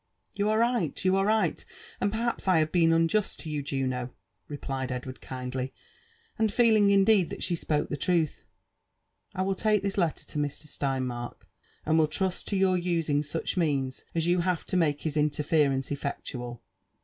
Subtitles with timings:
[0.19, 1.63] '< You are right— you are right,
[1.99, 4.09] and perhaps I have been unjust to you, Juno,"
[4.47, 5.75] replied Edward kindly,
[6.39, 8.43] and feeling indeed that shespoke the truth:
[9.35, 10.65] ''I will take this letter to Mr.
[10.65, 11.47] Steinmark,
[11.85, 15.91] and will trust to your using such means as you have to make his interference
[15.91, 16.63] effectual.